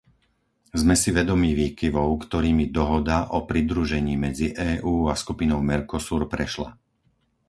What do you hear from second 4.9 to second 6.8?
a skupinou Mercosur prešla.